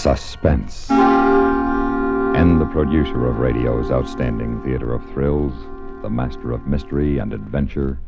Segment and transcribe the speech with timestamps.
[0.00, 0.90] Suspense.
[0.90, 5.52] And the producer of radio's outstanding theater of thrills,
[6.00, 8.00] the master of mystery and adventure,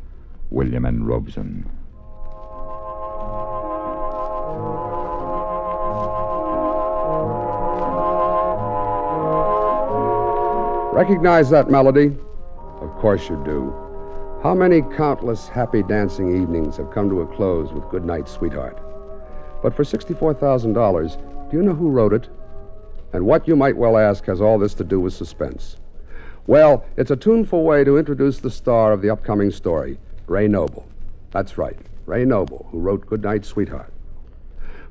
[0.49, 1.05] William N.
[1.05, 1.71] Robson.
[10.95, 12.17] Recognize that melody?
[12.81, 13.71] Of course you do.
[14.43, 18.79] How many countless happy dancing evenings have come to a close with Good Night, Sweetheart?
[19.63, 22.31] But for $64,000, do you know who wrote it?
[23.13, 25.77] And what, you might well ask, has all this to do with suspense?
[26.47, 30.89] Well, it's a tuneful way to introduce the star of the upcoming story, Ray Noble.
[31.31, 31.77] That's right,
[32.07, 33.93] Ray Noble, who wrote Good Night, Sweetheart.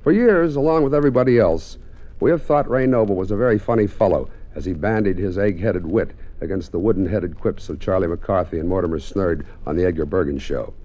[0.04, 1.80] For years, along with everybody else,
[2.20, 5.60] we have thought Ray Noble was a very funny fellow as he bandied his egg
[5.60, 9.86] headed wit against the wooden headed quips of Charlie McCarthy and Mortimer Snerd on the
[9.86, 10.76] Edgar Bergen show.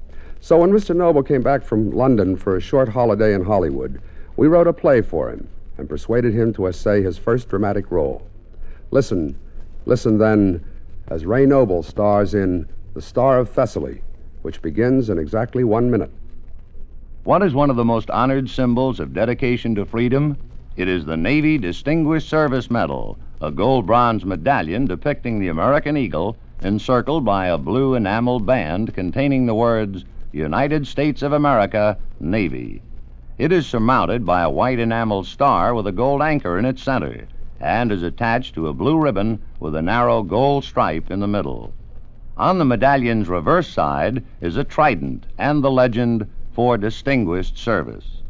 [0.41, 0.97] So when Mr.
[0.97, 4.01] Noble came back from London for a short holiday in Hollywood,
[4.39, 8.27] we wrote a play for him and persuaded him to essay his first dramatic role.
[8.91, 9.39] Listen,
[9.85, 10.65] listen then,
[11.09, 14.03] as Ray Noble stars in The Star of Thessaly,
[14.43, 16.11] which begins in exactly one minute.
[17.25, 20.37] What is one of the most honored symbols of dedication to freedom?
[20.77, 26.37] It is the Navy Distinguished Service Medal, a gold bronze medallion depicting the American eagle
[26.63, 32.83] encircled by a blue enamel band containing the words United States of America, Navy.
[33.39, 37.27] It is surmounted by a white enamel star with a gold anchor in its center
[37.61, 41.75] and is attached to a blue ribbon with a narrow gold stripe in the middle.
[42.39, 48.23] On the medallion's reverse side is a trident and the legend for distinguished service.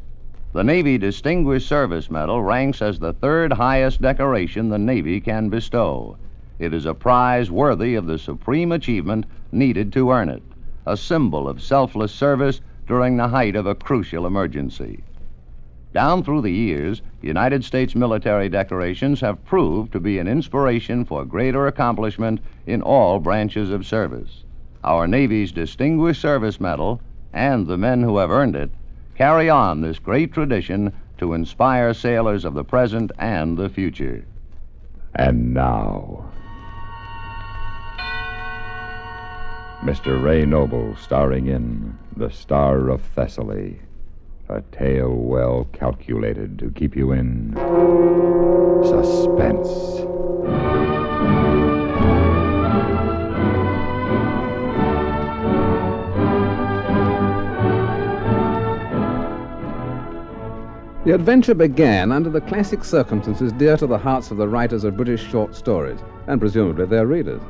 [0.53, 6.17] The Navy Distinguished Service Medal ranks as the third highest decoration the Navy can bestow.
[6.59, 10.43] It is a prize worthy of the supreme achievement needed to earn it,
[10.85, 15.03] a symbol of selfless service during the height of a crucial emergency.
[15.93, 21.25] Down through the years, United States military decorations have proved to be an inspiration for
[21.25, 24.45] greater accomplishment in all branches of service.
[24.85, 27.01] Our Navy's Distinguished Service Medal
[27.33, 28.71] and the men who have earned it
[29.17, 34.25] carry on this great tradition to inspire sailors of the present and the future.
[35.15, 36.27] And now,
[39.87, 40.21] Mr.
[40.21, 43.79] Ray Noble starring in The Star of Thessaly,
[44.49, 47.53] a tale well calculated to keep you in
[48.83, 49.69] suspense.
[61.05, 64.97] The adventure began under the classic circumstances dear to the hearts of the writers of
[64.97, 67.41] British short stories, and presumably their readers.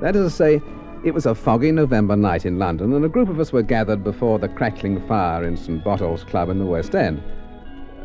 [0.00, 0.62] That is to say,
[1.04, 4.02] it was a foggy November night in London, and a group of us were gathered
[4.02, 5.82] before the crackling fire in St.
[5.84, 7.22] Botolph's Club in the West End.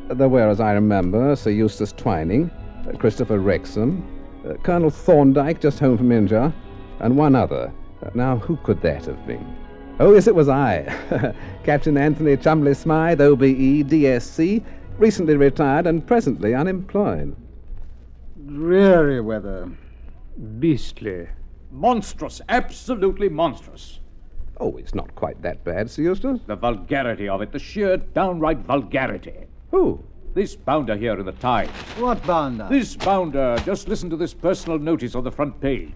[0.10, 2.52] There were, as I remember, Sir Eustace Twining,
[2.88, 4.06] uh, Christopher Wrexham,
[4.48, 6.54] uh, Colonel Thorndyke, just home from India,
[7.00, 7.72] and one other.
[8.04, 9.56] Uh, now, who could that have been?
[10.00, 14.64] Oh, yes, it was I, Captain Anthony Chumley Smythe, OBE, DSC,
[14.98, 17.36] recently retired and presently unemployed.
[18.48, 19.72] Dreary weather.
[20.60, 21.28] Beastly.
[21.72, 22.42] Monstrous.
[22.50, 24.00] Absolutely monstrous.
[24.60, 26.42] Oh, it's not quite that bad, Sir Eustace.
[26.46, 29.48] The vulgarity of it, the sheer downright vulgarity.
[29.72, 30.04] Who?
[30.34, 31.72] This bounder here in the Times.
[31.98, 32.68] What bounder?
[32.70, 35.94] This bounder, just listen to this personal notice on the front page.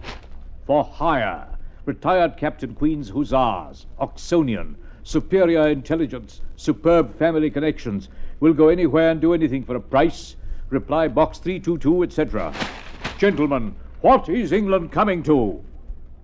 [0.66, 1.46] For hire.
[1.84, 3.86] Retired Captain Queen's Hussars.
[4.00, 4.74] Oxonian.
[5.04, 6.40] Superior intelligence.
[6.56, 8.08] Superb family connections.
[8.40, 10.36] Will go anywhere and do anything for a price.
[10.70, 12.52] Reply box 322, etc.
[13.18, 15.62] Gentlemen, what is England coming to?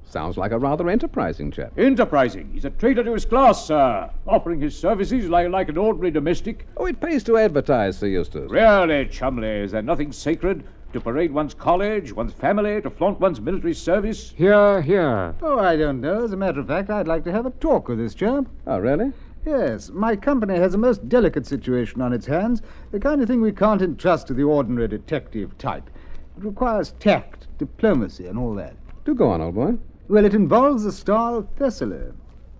[0.04, 1.72] Sounds like a rather enterprising chap.
[1.78, 2.50] Enterprising.
[2.52, 4.10] He's a traitor to his class, sir.
[4.26, 6.66] Offering his services like, like an ordinary domestic.
[6.76, 8.50] Oh, it pays to advertise, Sir Eustace.
[8.50, 10.64] Really, Chumley, is there nothing sacred?
[10.92, 14.34] To parade one's college, one's family, to flaunt one's military service?
[14.36, 15.34] Here, here.
[15.40, 16.24] Oh, I don't know.
[16.24, 18.44] As a matter of fact, I'd like to have a talk with this chap.
[18.66, 19.12] Oh, really?
[19.46, 22.60] Yes, my company has a most delicate situation on its hands,
[22.90, 25.88] the kind of thing we can't entrust to the ordinary detective type.
[26.36, 28.74] It requires tact, diplomacy, and all that.
[29.04, 29.74] Do go on, old boy.
[30.08, 32.12] Well, it involves the Star of Thessaly.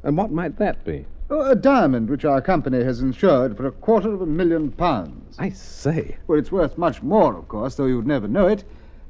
[0.03, 1.07] And what might that be?
[1.31, 5.37] Oh, a diamond which our company has insured for a quarter of a million pounds.
[5.39, 6.19] I say.
[6.27, 8.65] Well, it's worth much more, of course, though you'd never know it.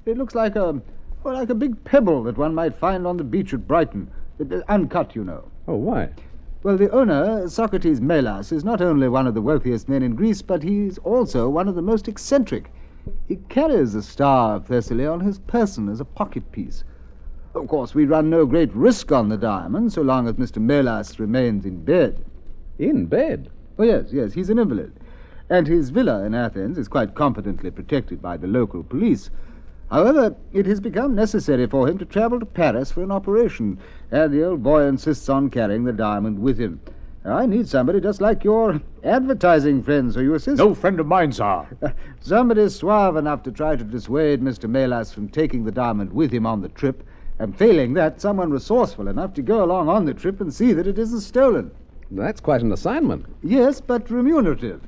[0.05, 0.81] It looks like a,
[1.25, 4.11] well, like a big pebble that one might find on the beach at Brighton.
[4.41, 5.49] Uh, uncut, you know.
[5.67, 6.11] Oh, why?
[6.63, 10.43] Well, the owner, Socrates Melas, is not only one of the wealthiest men in Greece,
[10.43, 12.71] but he's also one of the most eccentric.
[13.27, 16.85] He carries the Star of Thessaly on his person as a pocket piece.
[17.55, 20.61] Of course, we run no great risk on the diamond so long as Mr.
[20.61, 22.25] Melas remains in bed.
[22.79, 23.51] In bed?
[23.79, 24.93] Oh, yes, yes, he's an invalid.
[25.51, 29.29] and his villa in Athens is quite competently protected by the local police.
[29.91, 33.79] However, it has become necessary for him to travel to Paris for an operation,
[34.11, 36.81] and the old boy insists on carrying the diamond with him.
[37.25, 40.59] I need somebody just like your advertising friend, Sir Eustace.
[40.59, 41.67] No friend of mine, sir.
[42.21, 44.69] Somebody suave enough to try to dissuade Mr.
[44.69, 47.05] Melas from taking the diamond with him on the trip,
[47.39, 50.89] and failing that, someone resourceful enough to go along on the trip and see that
[50.89, 51.71] it isn't stolen.
[52.11, 53.25] That's quite an assignment.
[53.43, 54.81] Yes, but remunerative.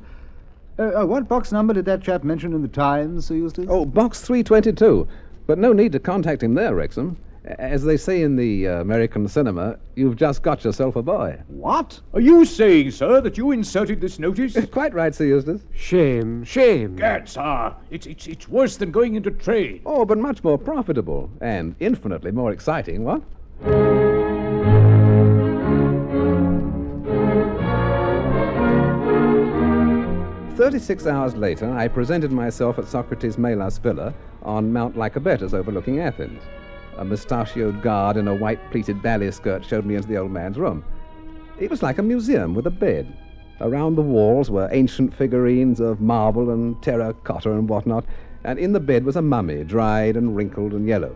[0.76, 3.66] Uh, uh, what box number did that chap mention in the Times, Sir Eustace?
[3.68, 5.06] Oh, box 322.
[5.46, 7.16] But no need to contact him there, Wrexham.
[7.44, 11.38] As they say in the uh, American cinema, you've just got yourself a boy.
[11.48, 12.00] What?
[12.14, 14.56] Are you saying, sir, that you inserted this notice?
[14.72, 15.60] Quite right, Sir Eustace.
[15.74, 16.96] Shame, shame.
[16.96, 19.82] Gad, sir, it's, it's, it's worse than going into trade.
[19.84, 23.22] Oh, but much more profitable and infinitely more exciting, what?
[30.56, 36.40] Thirty-six hours later, I presented myself at Socrates Melas Villa on Mount Lycabettus overlooking Athens.
[36.96, 40.58] A mustachioed guard in a white pleated ballet skirt showed me into the old man's
[40.58, 40.84] room.
[41.58, 43.06] It was like a museum with a bed.
[43.60, 48.04] Around the walls were ancient figurines of marble and terracotta and whatnot,
[48.44, 51.14] and in the bed was a mummy, dried and wrinkled and yellow.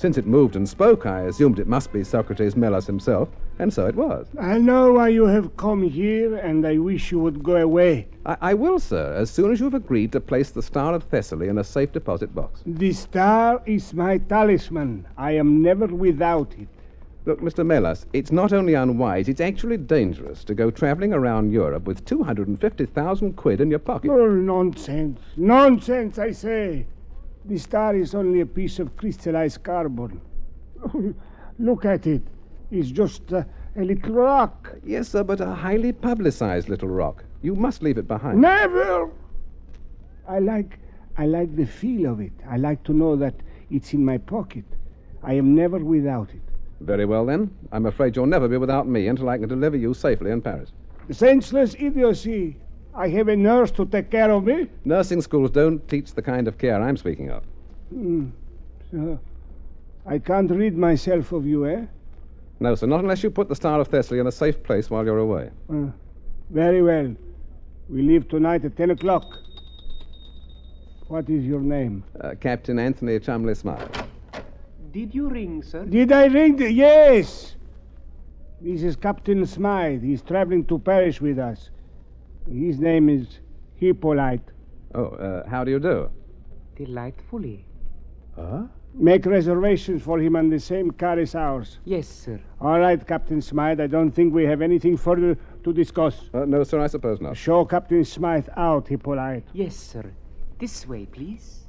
[0.00, 3.84] Since it moved and spoke, I assumed it must be Socrates Melas himself, and so
[3.86, 4.26] it was.
[4.40, 8.08] I know why you have come here, and I wish you would go away.
[8.24, 11.48] I, I will, sir, as soon as you've agreed to place the Star of Thessaly
[11.48, 12.62] in a safe deposit box.
[12.64, 15.06] The star is my talisman.
[15.18, 16.68] I am never without it.
[17.26, 17.66] Look, Mr.
[17.66, 23.34] Melas, it's not only unwise, it's actually dangerous to go traveling around Europe with 250,000
[23.34, 24.10] quid in your pocket.
[24.10, 25.20] Oh, nonsense.
[25.36, 26.86] Nonsense, I say.
[27.44, 30.20] The star is only a piece of crystallized carbon.
[31.58, 32.22] Look at it.
[32.70, 33.44] It's just uh,
[33.76, 34.74] a little rock.
[34.84, 37.24] Yes, sir, but a highly publicized little rock.
[37.42, 38.40] You must leave it behind.
[38.40, 39.10] Never!
[40.28, 40.78] I like
[41.16, 42.32] I like the feel of it.
[42.48, 43.34] I like to know that
[43.70, 44.64] it's in my pocket.
[45.22, 46.40] I am never without it.
[46.80, 47.50] Very well, then.
[47.72, 50.72] I'm afraid you'll never be without me until I can deliver you safely in Paris.
[51.10, 52.56] Senseless idiocy.
[53.00, 54.68] I have a nurse to take care of me.
[54.84, 57.42] Nursing schools don't teach the kind of care I'm speaking of.
[57.88, 58.26] Hmm.
[58.90, 59.18] So,
[60.04, 61.86] I can't rid myself of you, eh?
[62.58, 65.02] No, sir, not unless you put the Star of Thessaly in a safe place while
[65.06, 65.48] you're away.
[65.72, 65.86] Uh,
[66.50, 67.16] very well.
[67.88, 69.24] We leave tonight at 10 o'clock.
[71.08, 72.04] What is your name?
[72.20, 73.96] Uh, Captain Anthony Chumley Smythe.
[74.92, 75.86] Did you ring, sir?
[75.86, 76.56] Did I ring?
[76.56, 76.70] The...
[76.70, 77.54] Yes.
[78.60, 80.02] This is Captain Smythe.
[80.02, 81.70] He's traveling to Paris with us.
[82.52, 83.38] His name is
[83.76, 84.50] Hippolyte.
[84.94, 86.10] Oh, uh, how do you do?
[86.76, 87.64] Delightfully.
[88.34, 88.64] Huh?
[88.92, 91.78] Make reservations for him on the same car as ours.
[91.84, 92.40] Yes, sir.
[92.60, 93.80] All right, Captain Smythe.
[93.80, 96.28] I don't think we have anything further to discuss.
[96.34, 97.36] Uh, no, sir, I suppose not.
[97.36, 99.44] Show Captain Smythe out, Hippolyte.
[99.52, 100.10] Yes, sir.
[100.58, 101.60] This way, please.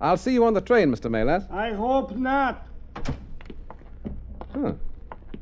[0.00, 1.10] I'll see you on the train, Mr.
[1.10, 1.50] Melas.
[1.50, 2.68] I hope not.
[4.54, 4.74] Huh.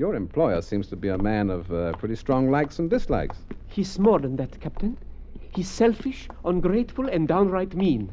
[0.03, 3.37] Your employer seems to be a man of uh, pretty strong likes and dislikes.
[3.69, 4.99] He's more than that, Captain.
[5.55, 8.11] He's selfish, ungrateful, and downright mean.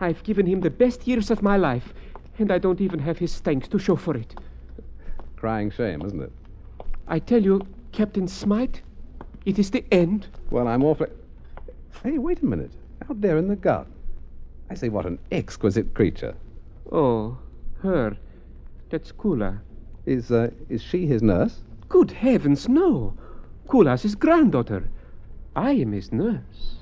[0.00, 1.92] I've given him the best years of my life,
[2.38, 4.38] and I don't even have his thanks to show for it.
[5.34, 6.30] Crying shame, isn't it?
[7.08, 8.76] I tell you, Captain Smythe,
[9.44, 10.28] it is the end.
[10.50, 11.10] Well, I'm awfully.
[12.04, 12.74] Hey, wait a minute.
[13.10, 13.92] Out there in the garden.
[14.70, 16.36] I say, what an exquisite creature.
[16.92, 17.38] Oh,
[17.82, 18.16] her.
[18.88, 19.58] That's Kula.
[20.06, 21.60] Is, uh, is she his nurse?
[21.88, 23.14] Good heavens, no.
[23.70, 24.88] Kula's his granddaughter.
[25.56, 26.76] I am his nurse.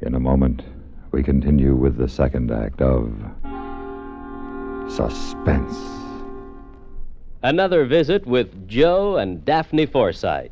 [0.00, 0.62] In a moment,
[1.10, 3.12] we continue with the second act of
[4.88, 5.76] Suspense.
[7.42, 10.50] Another visit with Joe and Daphne Forsythe.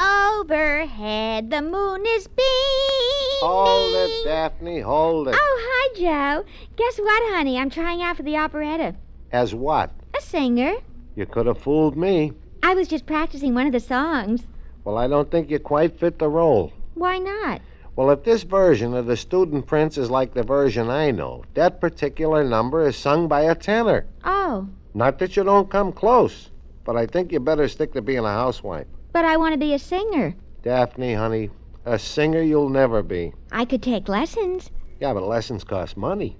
[0.00, 3.40] Overhead, the moon is beaming.
[3.40, 5.34] Hold it, Daphne, hold it.
[5.38, 6.44] Oh, hi, Joe.
[6.76, 7.58] Guess what, honey?
[7.58, 8.94] I'm trying out for the operetta.
[9.32, 9.90] As what?
[10.16, 10.74] A singer.
[11.16, 12.32] You could have fooled me.
[12.62, 14.42] I was just practicing one of the songs.
[14.84, 16.72] Well, I don't think you quite fit the role.
[16.94, 17.60] Why not?
[17.94, 21.80] Well, if this version of the Student Prince is like the version I know, that
[21.80, 24.06] particular number is sung by a tenor.
[24.24, 26.50] Oh, Not that you don't come close,
[26.84, 28.86] but I think you better stick to being a housewife.
[29.12, 30.34] But I want to be a singer.
[30.62, 31.50] Daphne, honey,
[31.84, 33.32] a singer you'll never be.
[33.50, 34.70] I could take lessons.
[35.00, 36.36] Yeah, but lessons cost money.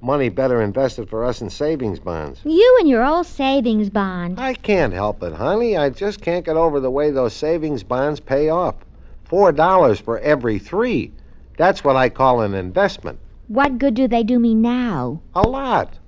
[0.00, 2.40] Money better invested for us in savings bonds.
[2.44, 4.40] You and your old savings bond.
[4.40, 5.76] I can't help it, honey.
[5.76, 8.74] I just can't get over the way those savings bonds pay off.
[9.24, 11.12] Four dollars for every three.
[11.56, 13.20] That's what I call an investment.
[13.46, 15.20] What good do they do me now?
[15.34, 15.98] A lot.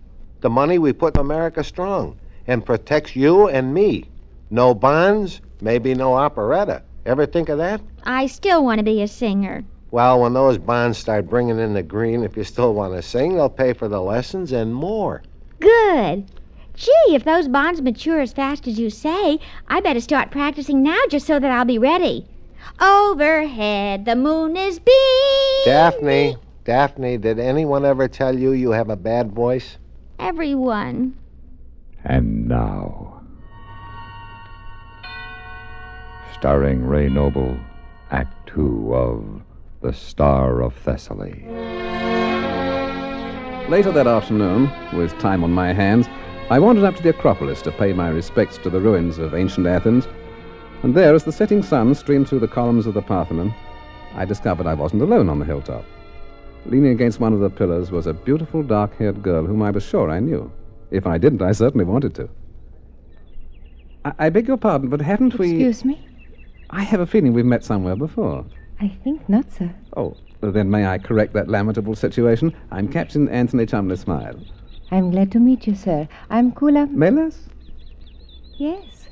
[0.41, 4.11] The money we put in America strong and protects you and me.
[4.51, 6.83] No bonds, maybe no operetta.
[7.07, 7.81] Ever think of that?
[8.05, 9.65] I still want to be a singer.
[9.91, 13.35] Well, when those bonds start bringing in the green, if you still want to sing,
[13.35, 15.23] they'll pay for the lessons and more.
[15.61, 16.27] Good.
[16.75, 20.99] Gee, if those bonds mature as fast as you say, I better start practicing now
[21.09, 22.27] just so that I'll be ready.
[22.81, 25.65] Overhead, the moon is beaming.
[25.65, 29.79] Daphne, Daphne, did anyone ever tell you you have a bad voice?
[30.19, 31.17] Everyone.
[32.03, 33.14] And now,
[36.35, 37.57] starring Ray Noble,
[38.11, 39.43] Act Two of
[39.83, 41.47] The Star of Thessaly.
[43.71, 46.07] Later that afternoon, with time on my hands,
[46.51, 49.67] I wandered up to the Acropolis to pay my respects to the ruins of ancient
[49.67, 50.07] Athens.
[50.83, 53.55] And there, as the setting sun streamed through the columns of the Parthenon,
[54.15, 55.85] I discovered I wasn't alone on the hilltop.
[56.67, 59.85] Leaning against one of the pillars was a beautiful dark haired girl whom I was
[59.85, 60.53] sure I knew.
[60.91, 62.29] If I didn't, I certainly wanted to.
[64.05, 65.51] I, I beg your pardon, but haven't we.
[65.51, 66.09] Excuse me?
[66.75, 68.45] I have a feeling we've met somewhere before.
[68.81, 69.73] I think not, sir.
[69.97, 72.53] Oh, then may I correct that lamentable situation?
[72.73, 74.41] I'm Captain Anthony Chumley Smythe.
[74.91, 76.09] I'm glad to meet you, sir.
[76.31, 76.91] I'm Kula.
[76.91, 77.49] Melas?
[78.57, 79.07] Yes.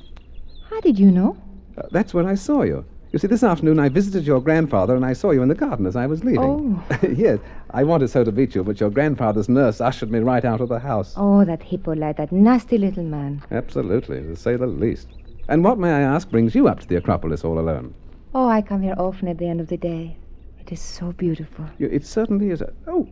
[0.71, 1.37] How did you know?
[1.79, 2.85] Uh, that's where I saw you.
[3.13, 5.87] You see, this afternoon I visited your grandfather and I saw you in the garden
[5.87, 6.83] as I was leaving.
[6.91, 6.99] Oh.
[7.15, 7.39] yes,
[7.71, 10.69] I wanted so to meet you, but your grandfather's nurse ushered me right out of
[10.69, 11.15] the house.
[11.17, 13.41] Oh, that Hippolyte, that nasty little man.
[13.53, 15.09] Absolutely, to say the least.
[15.53, 17.95] And what, may I ask, brings you up to the Acropolis all alone?
[18.35, 20.17] Oh, I come here often at the end of the day.
[20.59, 21.67] It is so beautiful.
[21.77, 22.63] You, it certainly is.
[22.63, 22.73] A...
[22.87, 23.07] Oh,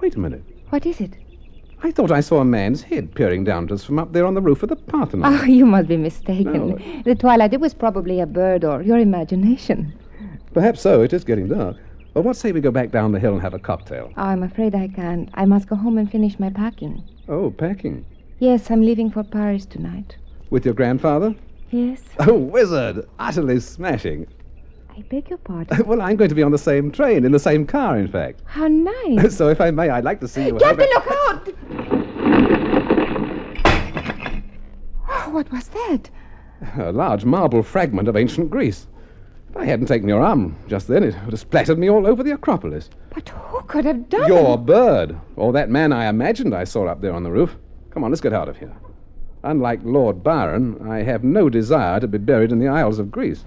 [0.00, 0.42] wait a minute.
[0.70, 1.18] What is it?
[1.82, 4.32] I thought I saw a man's head peering down at us from up there on
[4.32, 5.34] the roof of the Parthenon.
[5.34, 6.68] Oh, you must be mistaken.
[6.70, 7.02] No.
[7.04, 9.92] The twilight, it was probably a bird or your imagination.
[10.54, 11.02] Perhaps so.
[11.02, 11.76] It is getting dark.
[12.14, 14.10] Well, what say we go back down the hill and have a cocktail?
[14.16, 15.28] Oh, I'm afraid I can't.
[15.34, 17.06] I must go home and finish my packing.
[17.28, 18.06] Oh, packing.
[18.38, 20.16] Yes, I'm leaving for Paris tonight.
[20.48, 21.34] With your grandfather?
[21.72, 22.02] Yes.
[22.18, 23.08] Oh, wizard!
[23.18, 24.26] Utterly smashing.
[24.94, 25.82] I beg your pardon.
[25.86, 28.42] well, I'm going to be on the same train, in the same car, in fact.
[28.44, 29.34] How nice.
[29.36, 30.58] so, if I may, I'd like to see you.
[30.58, 31.48] Captain, look out!
[35.14, 36.10] Oh, what was that?
[36.78, 38.88] A large marble fragment of ancient Greece.
[39.50, 42.22] If I hadn't taken your arm just then, it would have splattered me all over
[42.22, 42.90] the Acropolis.
[43.14, 47.02] But who could have done Your bird, or that man I imagined I saw up
[47.02, 47.56] there on the roof.
[47.90, 48.74] Come on, let's get out of here.
[49.44, 53.44] Unlike Lord Byron, I have no desire to be buried in the Isles of Greece.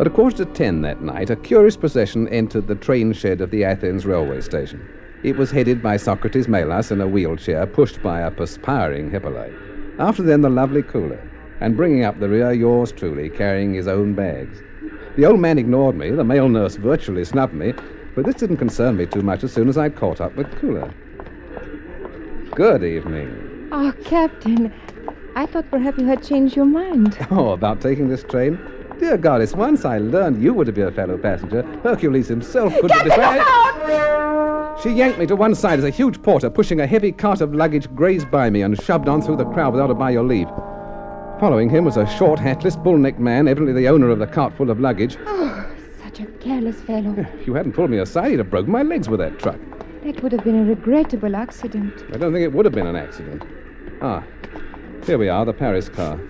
[0.00, 3.50] At a quarter to ten that night, a curious procession entered the train shed of
[3.50, 4.88] the Athens railway station.
[5.22, 9.52] It was headed by Socrates Melas in a wheelchair, pushed by a perspiring Hippolyte.
[9.98, 11.20] After them, the lovely Kula,
[11.60, 14.62] and bringing up the rear, yours truly, carrying his own bags.
[15.16, 17.74] The old man ignored me, the male nurse virtually snubbed me,
[18.14, 20.94] but this didn't concern me too much as soon as I'd caught up with Kula.
[22.58, 23.68] Good evening.
[23.70, 24.74] Oh, Captain,
[25.36, 27.16] I thought perhaps you had changed your mind.
[27.30, 28.58] Oh, about taking this train?
[28.98, 32.88] Dear goddess, once I learned you were to be a fellow passenger, Hercules himself couldn't
[32.88, 34.82] Captain, decide.
[34.82, 37.54] She yanked me to one side as a huge porter pushing a heavy cart of
[37.54, 40.48] luggage grazed by me and shoved on through the crowd without a by your leave.
[41.38, 44.72] Following him was a short, hatless, bull-necked man, evidently the owner of the cart full
[44.72, 45.16] of luggage.
[45.26, 45.64] Oh,
[46.02, 47.24] such a careless fellow.
[47.38, 49.60] If you hadn't pulled me aside, he'd have broken my legs with that truck.
[50.04, 52.04] That would have been a regrettable accident.
[52.12, 53.42] I don't think it would have been an accident.
[54.00, 54.22] Ah,
[55.04, 56.20] here we are, the Paris car.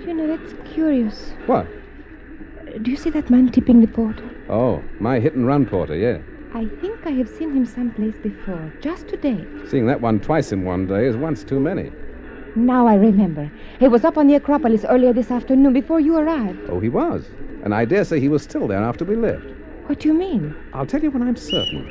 [0.00, 1.32] You know, that's curious.
[1.46, 1.66] What?
[2.82, 4.28] Do you see that man tipping the porter?
[4.48, 6.18] Oh, my hit and run porter, yeah.
[6.52, 9.44] I think I have seen him someplace before, just today.
[9.68, 11.92] Seeing that one twice in one day is once too many.
[12.54, 13.50] Now I remember.
[13.78, 16.70] He was up on the Acropolis earlier this afternoon before you arrived.
[16.70, 17.28] Oh, he was.
[17.62, 19.46] And I dare say he was still there after we left.
[19.86, 20.56] What do you mean?
[20.72, 21.88] I'll tell you when I'm certain.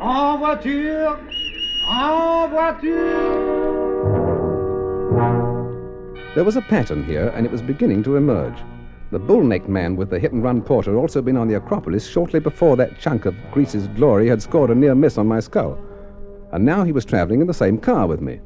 [0.00, 1.16] En voiture
[1.88, 3.46] En voiture
[6.34, 8.58] There was a pattern here, and it was beginning to emerge.
[9.10, 12.76] The bull-necked man with the hit-and-run porter had also been on the Acropolis shortly before
[12.76, 15.78] that chunk of Greece's glory had scored a near miss on my skull.
[16.52, 18.40] And now he was traveling in the same car with me.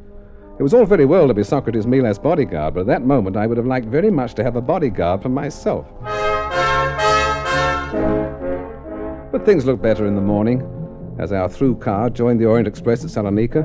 [0.61, 3.49] It was all very well to be Socrates Melas' bodyguard, but at that moment I
[3.49, 5.87] would have liked very much to have a bodyguard for myself.
[9.33, 10.80] But things looked better in the morning
[11.21, 13.62] as our through car joined the Orient Express at Salonika.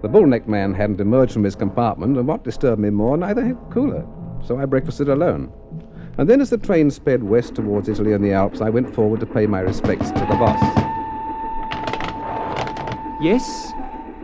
[0.00, 3.56] The bull-necked man hadn't emerged from his compartment, and what disturbed me more, neither had
[3.70, 4.06] Kula.
[4.46, 5.52] So I breakfasted alone.
[6.18, 9.18] And then, as the train sped west towards Italy and the Alps, I went forward
[9.20, 10.60] to pay my respects to the boss.
[13.20, 13.72] Yes?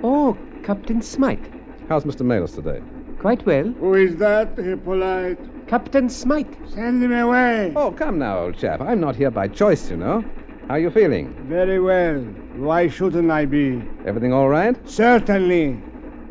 [0.04, 1.44] Oh, Captain Smythe.
[1.88, 2.24] How's Mr.
[2.24, 2.80] Melas today?
[3.18, 3.64] Quite well.
[3.64, 5.66] Who is that, Hippolyte?
[5.66, 6.54] Captain Smythe.
[6.68, 7.72] Send him away.
[7.74, 8.80] Oh, come now, old chap.
[8.80, 10.24] I'm not here by choice, you know.
[10.68, 11.34] How are you feeling?
[11.46, 12.20] Very well.
[12.56, 13.82] Why shouldn't I be?
[14.06, 14.74] Everything all right?
[14.88, 15.78] Certainly.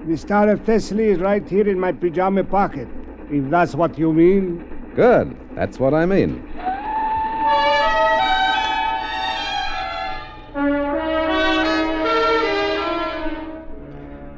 [0.07, 2.87] The Star of Thessaly is right here in my pajama pocket,
[3.29, 4.65] if that's what you mean.
[4.95, 5.37] Good.
[5.53, 6.43] That's what I mean.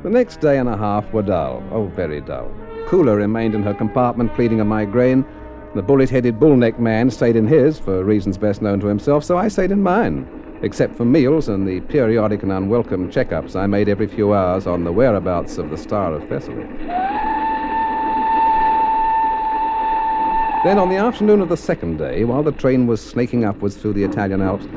[0.04, 1.64] The next day and a half were dull.
[1.72, 2.52] Oh, very dull.
[2.88, 5.26] Kula remained in her compartment pleading a migraine.
[5.76, 9.26] The bullet headed bull necked man stayed in his, for reasons best known to himself,
[9.26, 10.26] so I stayed in mine.
[10.62, 14.86] Except for meals and the periodic and unwelcome checkups I made every few hours on
[14.86, 16.64] the whereabouts of the Star of Thessaly.
[20.64, 23.94] Then, on the afternoon of the second day, while the train was snaking upwards through
[23.94, 24.68] the Italian Alps,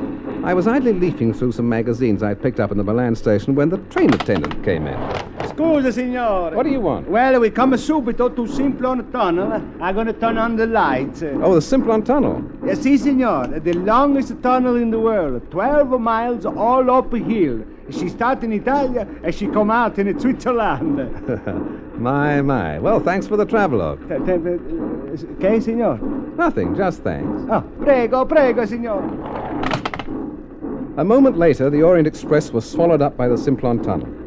[0.42, 3.68] I was idly leafing through some magazines I'd picked up in the Milan station when
[3.68, 5.37] the train attendant came in.
[5.58, 6.54] Scusa, signore.
[6.54, 7.08] What do you want?
[7.08, 9.54] Well, we come subito to Simplon Tunnel.
[9.80, 11.24] I'm going to turn on the lights.
[11.24, 12.44] Oh, the Simplon Tunnel.
[12.62, 13.48] Eh, yes, si, signor.
[13.58, 15.50] The longest tunnel in the world.
[15.50, 17.64] 12 miles all uphill.
[17.90, 20.96] She start in Italia and she come out in Switzerland.
[21.98, 22.78] my, my.
[22.78, 24.00] Well, thanks for the travelogue.
[24.12, 25.98] Okay, signor?
[26.36, 27.42] Nothing, just thanks.
[27.50, 29.02] Oh, prego, prego, signor.
[30.98, 34.17] A moment later, the Orient Express was swallowed up by the Simplon Tunnel.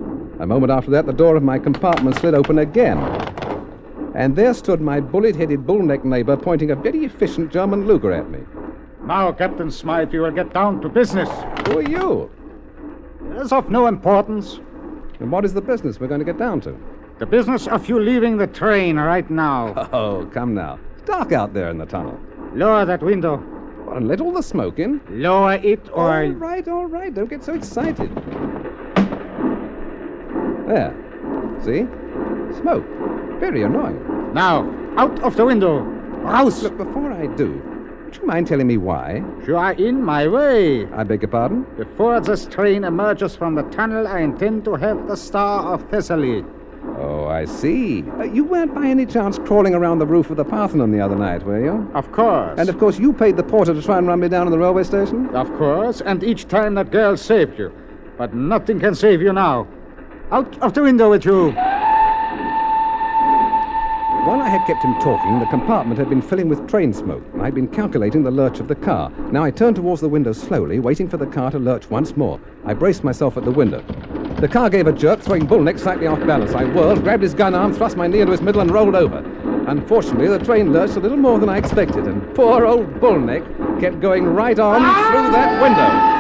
[0.42, 2.98] A moment after that, the door of my compartment slid open again.
[4.16, 8.12] And there stood my bullet headed bull necked neighbor pointing a very efficient German Luger
[8.12, 8.40] at me.
[9.04, 11.30] Now, Captain Smythe, you will get down to business.
[11.68, 12.32] Who are you?
[13.30, 14.60] It is of no importance.
[15.20, 16.76] And what is the business we're going to get down to?
[17.20, 19.90] The business of you leaving the train right now.
[19.94, 20.80] Oh, come now.
[20.94, 22.20] It's dark out there in the tunnel.
[22.56, 23.38] Lower that window.
[23.86, 25.02] Well, and let all the smoke in.
[25.08, 26.24] Lower it or.
[26.24, 27.14] All right, all right.
[27.14, 28.10] Don't get so excited.
[30.72, 30.96] There.
[31.66, 31.86] See?
[32.62, 32.86] Smoke.
[33.42, 34.34] Very annoying.
[34.34, 35.84] Now, out of the window.
[36.24, 36.64] House.
[36.64, 37.62] Look, before I do,
[38.06, 39.22] would you mind telling me why?
[39.46, 40.86] You are in my way.
[40.94, 41.66] I beg your pardon?
[41.76, 46.46] Before this train emerges from the tunnel, I intend to have the Star of Thessaly.
[46.98, 48.04] Oh, I see.
[48.04, 51.18] Uh, you weren't by any chance crawling around the roof of the Parthenon the other
[51.18, 51.92] night, were you?
[51.94, 52.58] Of course.
[52.58, 54.60] And of course you paid the porter to try and run me down in the
[54.60, 55.36] railway station?
[55.36, 57.74] Of course, and each time that girl saved you.
[58.18, 59.68] But nothing can save you now.
[60.32, 61.52] Out of the window with you.
[64.24, 67.42] While I had kept him talking, the compartment had been filling with train smoke, and
[67.42, 69.12] I'd been calculating the lurch of the car.
[69.34, 72.40] Now I turned towards the window slowly, waiting for the car to lurch once more.
[72.66, 73.84] I braced myself at the window.
[74.40, 76.54] The car gave a jerk, throwing Bullneck slightly off balance.
[76.54, 79.18] I whirled, grabbed his gun arm, thrust my knee into his middle, and rolled over.
[79.68, 83.44] Unfortunately, the train lurched a little more than I expected, and poor old Bullneck
[83.82, 86.11] kept going right on through that window.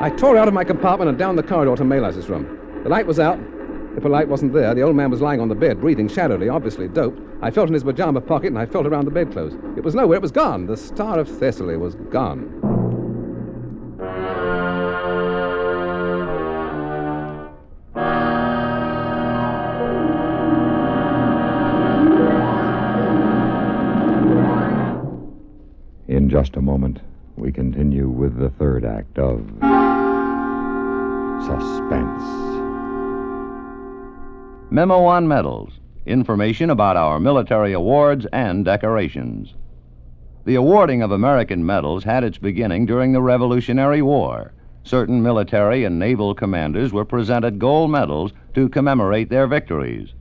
[0.00, 2.58] I tore out of my compartment and down the corridor to Melas's room.
[2.84, 3.38] The light was out.
[3.98, 6.48] If a light wasn't there, the old man was lying on the bed, breathing shadowily,
[6.48, 7.20] obviously doped.
[7.42, 9.58] I felt in his pajama pocket and I felt around the bedclothes.
[9.76, 10.64] It was nowhere, it was gone.
[10.64, 12.48] The Star of Thessaly was gone.
[26.08, 27.00] In just a moment,
[27.36, 29.46] we continue with the third act of
[31.46, 32.22] Suspense.
[34.70, 35.72] Memo on medals.
[36.06, 39.54] Information about our military awards and decorations.
[40.44, 44.52] The awarding of American medals had its beginning during the Revolutionary War.
[44.82, 50.14] Certain military and naval commanders were presented gold medals to commemorate their victories.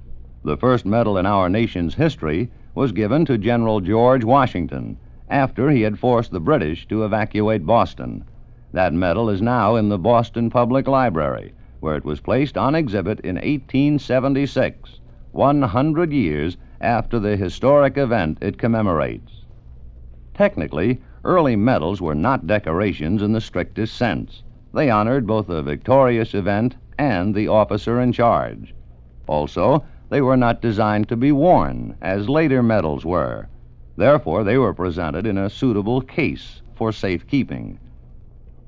[0.43, 4.97] The first medal in our nation's history was given to General George Washington
[5.29, 8.23] after he had forced the British to evacuate Boston.
[8.71, 13.19] That medal is now in the Boston Public Library, where it was placed on exhibit
[13.21, 14.99] in 1876,
[15.31, 19.45] 100 years after the historic event it commemorates.
[20.33, 24.43] Technically, early medals were not decorations in the strictest sense.
[24.73, 28.75] They honored both the victorious event and the officer in charge.
[29.27, 33.47] Also, they were not designed to be worn, as later medals were.
[33.97, 37.79] Therefore, they were presented in a suitable case for safekeeping.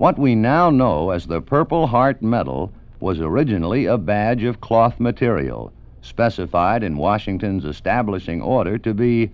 [0.02, 4.98] What we now know as the Purple Heart Medal was originally a badge of cloth
[4.98, 9.30] material, specified in Washington's establishing order to be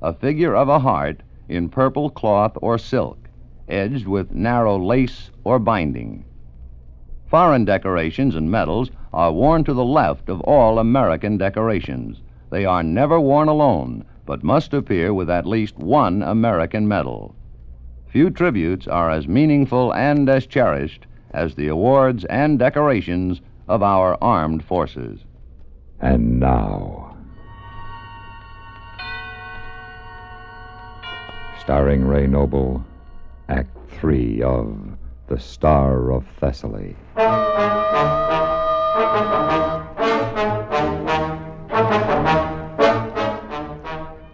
[0.00, 3.18] a figure of a heart in purple cloth or silk,
[3.68, 6.24] edged with narrow lace or binding.
[7.26, 12.22] Foreign decorations and medals are worn to the left of all American decorations.
[12.48, 17.34] They are never worn alone, but must appear with at least one American medal.
[18.12, 24.18] Few tributes are as meaningful and as cherished as the awards and decorations of our
[24.20, 25.20] armed forces.
[25.98, 27.16] And now,
[31.58, 32.84] starring Ray Noble
[33.48, 34.76] Act Three of
[35.28, 36.94] The Star of Thessaly.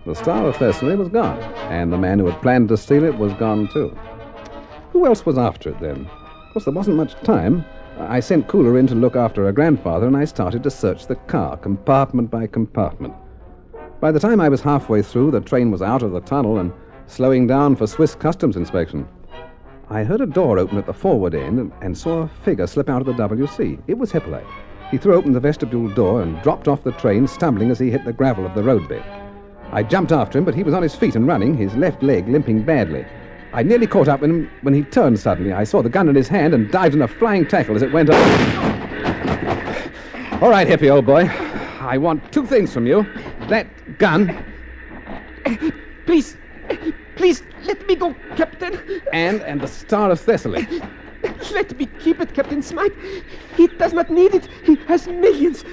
[0.08, 3.18] The Star of Thessaly was gone, and the man who had planned to steal it
[3.18, 3.94] was gone too.
[4.92, 6.06] Who else was after it then?
[6.06, 7.62] Of course, there wasn't much time.
[7.98, 11.16] I sent Kula in to look after her grandfather, and I started to search the
[11.16, 13.12] car, compartment by compartment.
[14.00, 16.72] By the time I was halfway through, the train was out of the tunnel and
[17.06, 19.06] slowing down for Swiss customs inspection.
[19.90, 22.88] I heard a door open at the forward end and, and saw a figure slip
[22.88, 23.82] out of the WC.
[23.86, 24.46] It was Hippolyte.
[24.90, 28.06] He threw open the vestibule door and dropped off the train, stumbling as he hit
[28.06, 29.27] the gravel of the road roadbed.
[29.72, 32.28] I jumped after him, but he was on his feet and running, his left leg
[32.28, 33.04] limping badly.
[33.52, 35.52] I nearly caught up with him when he turned suddenly.
[35.52, 37.92] I saw the gun in his hand and dived in a flying tackle as it
[37.92, 38.16] went up.
[40.42, 41.28] All right, Hippie, old boy.
[41.80, 43.06] I want two things from you
[43.48, 43.66] that
[43.98, 44.44] gun
[46.08, 46.38] Please,
[47.16, 48.80] please, let me go, Captain.
[49.12, 50.66] and, and the Star of Thessaly.
[51.52, 52.92] Let me keep it, Captain Smythe.
[53.56, 54.48] He does not need it.
[54.64, 55.64] He has millions.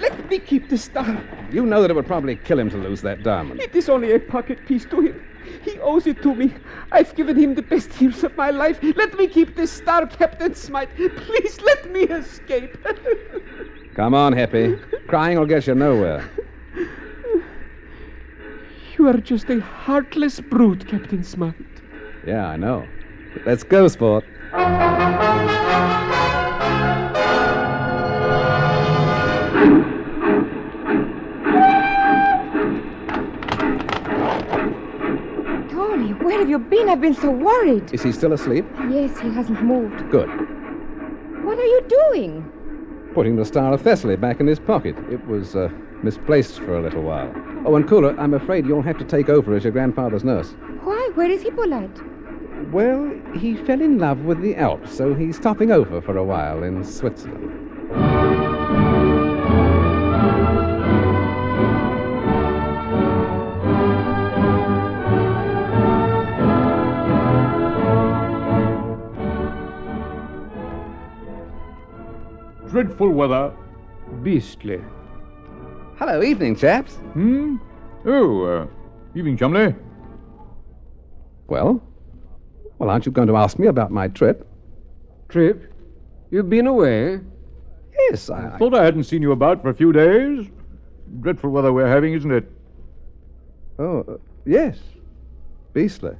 [0.00, 1.22] Let me keep this star.
[1.52, 3.60] You know that it would probably kill him to lose that diamond.
[3.60, 5.24] It is only a pocket piece to him.
[5.62, 6.54] He owes it to me.
[6.92, 8.78] I've given him the best years of my life.
[8.82, 10.88] Let me keep this star, Captain Smythe.
[10.96, 12.76] Please let me escape.
[13.94, 14.80] Come on, Hippie.
[15.08, 16.28] Crying will get you nowhere.
[18.96, 21.54] you are just a heartless brute, Captain Smythe.
[22.26, 22.86] Yeah, I know.
[23.44, 24.24] Let's go, sport.
[36.30, 36.88] Where have you been?
[36.88, 37.92] I've been so worried.
[37.92, 38.64] Is he still asleep?
[38.88, 40.08] Yes, he hasn't moved.
[40.12, 40.28] Good.
[41.44, 43.10] What are you doing?
[43.14, 44.96] Putting the Star of Thessaly back in his pocket.
[45.10, 45.70] It was uh,
[46.04, 47.34] misplaced for a little while.
[47.66, 50.54] Oh, and Kula, I'm afraid you'll have to take over as your grandfather's nurse.
[50.84, 51.10] Why?
[51.16, 52.00] Where is Hippolyte?
[52.70, 56.62] Well, he fell in love with the Alps, so he's stopping over for a while
[56.62, 57.59] in Switzerland.
[72.80, 73.52] Dreadful weather.
[74.22, 74.80] Beastly.
[75.98, 76.94] Hello, evening, chaps.
[77.12, 77.56] Hmm?
[78.06, 78.66] Oh, uh,
[79.14, 79.74] evening, Chumley.
[81.46, 81.82] Well?
[82.78, 84.48] Well, aren't you going to ask me about my trip?
[85.28, 85.70] Trip?
[86.30, 87.20] You've been away?
[88.08, 88.56] Yes, I.
[88.56, 90.48] Thought I hadn't seen you about for a few days.
[91.20, 92.50] Dreadful weather we're having, isn't it?
[93.78, 94.16] Oh, uh,
[94.46, 94.78] yes.
[95.74, 96.16] Beastly.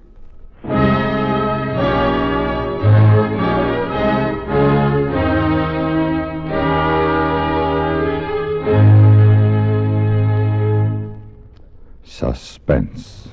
[12.20, 13.28] Suspense.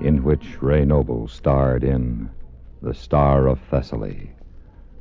[0.00, 2.28] In which Ray Noble starred in
[2.82, 4.28] The Star of Thessaly,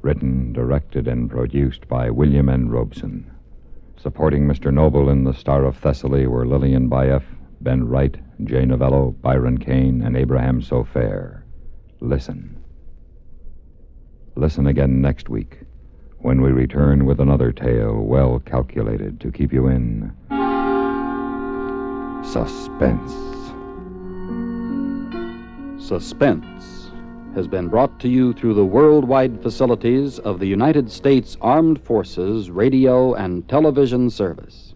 [0.03, 2.69] written, directed, and produced by William N.
[2.69, 3.29] Robson.
[3.97, 4.73] Supporting Mr.
[4.73, 7.25] Noble in The Star of Thessaly were Lillian Buyeff,
[7.60, 11.43] Ben Wright, Jay Novello, Byron Kane, and Abraham Sofaer.
[11.99, 12.63] Listen.
[14.38, 15.65] Listen again next week
[16.26, 20.12] when we return with another tale well calculated to keep you in
[22.24, 23.14] suspense.
[25.78, 26.90] Suspense
[27.36, 32.50] has been brought to you through the worldwide facilities of the United States Armed Forces
[32.50, 34.74] Radio and Television Service.